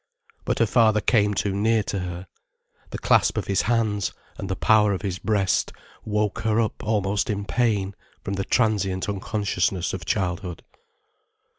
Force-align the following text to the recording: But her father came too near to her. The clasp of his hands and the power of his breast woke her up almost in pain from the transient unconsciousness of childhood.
But 0.45 0.57
her 0.57 0.65
father 0.65 0.99
came 0.99 1.35
too 1.35 1.53
near 1.53 1.83
to 1.83 1.99
her. 1.99 2.25
The 2.89 2.97
clasp 2.97 3.37
of 3.37 3.45
his 3.45 3.61
hands 3.61 4.13
and 4.35 4.49
the 4.49 4.55
power 4.55 4.93
of 4.93 5.03
his 5.03 5.19
breast 5.19 5.71
woke 6.03 6.39
her 6.39 6.59
up 6.59 6.83
almost 6.83 7.29
in 7.29 7.45
pain 7.45 7.93
from 8.23 8.33
the 8.33 8.43
transient 8.45 9.07
unconsciousness 9.07 9.93
of 9.93 10.05
childhood. 10.05 10.63